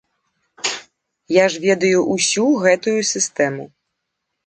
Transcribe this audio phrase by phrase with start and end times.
[1.35, 3.73] Я ж ведаю ўсё гэтую сістэму.